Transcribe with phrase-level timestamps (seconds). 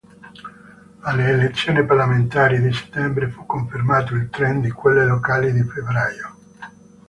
[1.03, 6.37] Alle elezioni parlamentari di settembre fu confermato il trend di quelle locali di febbraio.